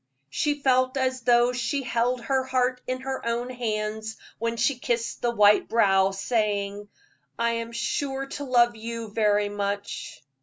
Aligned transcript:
She 0.31 0.59
felt 0.59 0.97
as 0.97 1.21
though 1.21 1.53
she 1.53 1.83
held 1.83 2.21
her 2.21 2.43
heart 2.43 2.81
in 2.87 3.01
her 3.01 3.23
own 3.23 3.51
hands 3.51 4.17
when 4.39 4.57
she 4.57 4.79
kissed 4.79 5.21
the 5.21 5.29
white 5.29 5.69
brow, 5.69 6.09
saying: 6.09 6.89
"I 7.37 7.51
am 7.51 7.71
sure 7.71 8.25
to 8.25 8.43
love 8.43 8.75
you 8.75 9.09
very 9.09 9.47
much." 9.49 10.23